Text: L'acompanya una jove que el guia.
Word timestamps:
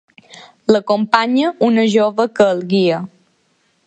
L'acompanya 0.75 1.51
una 1.69 1.85
jove 1.99 2.27
que 2.39 2.49
el 2.55 2.65
guia. 2.73 3.03